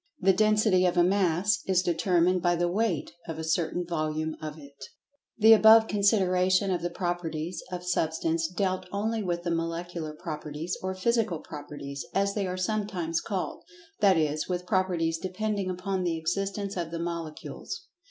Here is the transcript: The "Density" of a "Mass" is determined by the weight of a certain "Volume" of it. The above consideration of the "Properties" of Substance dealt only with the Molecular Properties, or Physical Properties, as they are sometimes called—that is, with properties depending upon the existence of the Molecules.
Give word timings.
The 0.19 0.33
"Density" 0.33 0.87
of 0.87 0.97
a 0.97 1.03
"Mass" 1.03 1.59
is 1.67 1.83
determined 1.83 2.41
by 2.41 2.55
the 2.55 2.67
weight 2.67 3.11
of 3.27 3.37
a 3.37 3.43
certain 3.43 3.85
"Volume" 3.85 4.35
of 4.41 4.57
it. 4.57 4.83
The 5.37 5.53
above 5.53 5.87
consideration 5.87 6.71
of 6.71 6.81
the 6.81 6.89
"Properties" 6.89 7.61
of 7.71 7.83
Substance 7.85 8.47
dealt 8.47 8.87
only 8.91 9.21
with 9.21 9.43
the 9.43 9.51
Molecular 9.51 10.13
Properties, 10.15 10.75
or 10.81 10.95
Physical 10.95 11.37
Properties, 11.37 12.03
as 12.15 12.33
they 12.33 12.47
are 12.47 12.57
sometimes 12.57 13.21
called—that 13.21 14.17
is, 14.17 14.49
with 14.49 14.65
properties 14.65 15.19
depending 15.19 15.69
upon 15.69 16.03
the 16.03 16.17
existence 16.17 16.75
of 16.75 16.89
the 16.89 16.97
Molecules. 16.97 17.85